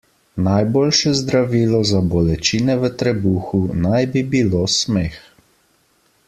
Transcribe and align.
Najboljše 0.45 1.11
zdravilo 1.19 1.81
za 1.89 2.01
bolečine 2.15 2.77
v 2.85 2.91
trebuhu 3.03 3.61
naj 3.85 4.09
bi 4.17 4.25
bilo 4.33 4.65
smeh. 4.79 5.21